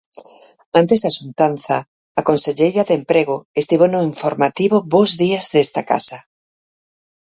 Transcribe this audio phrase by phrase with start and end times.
[0.81, 1.77] Antes da xuntanza,
[2.19, 6.17] a conselleira de Emprego estivo no informativo Bos Días desta casa.